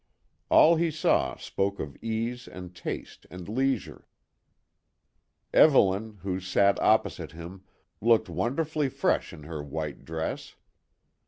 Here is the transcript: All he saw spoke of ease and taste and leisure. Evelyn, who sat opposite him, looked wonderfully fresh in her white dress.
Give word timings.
All 0.49 0.77
he 0.77 0.89
saw 0.89 1.35
spoke 1.37 1.79
of 1.79 1.95
ease 2.01 2.47
and 2.47 2.73
taste 2.75 3.27
and 3.29 3.47
leisure. 3.47 4.07
Evelyn, 5.53 6.17
who 6.23 6.39
sat 6.39 6.79
opposite 6.79 7.33
him, 7.33 7.65
looked 8.01 8.27
wonderfully 8.27 8.89
fresh 8.89 9.31
in 9.31 9.43
her 9.43 9.61
white 9.61 10.03
dress. 10.03 10.55